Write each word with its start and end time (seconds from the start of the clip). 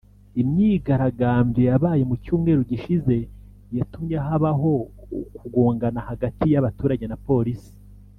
Imyigaragambyo 0.41 1.61
yabaye 1.69 2.03
mu 2.09 2.15
Cyumweru 2.23 2.61
gishize 2.71 3.15
yatumye 3.77 4.17
habaho 4.25 4.73
ukugongana 5.35 5.99
hagati 6.09 6.45
y’abaturage 6.53 7.05
na 7.09 7.19
Polisi 7.27 7.71